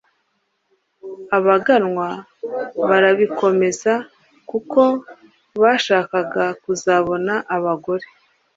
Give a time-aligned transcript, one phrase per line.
[1.37, 2.07] Abaganwa
[2.89, 3.93] barabikomeza
[4.49, 4.81] kuko
[5.61, 8.05] bashakaga kuzabona abagore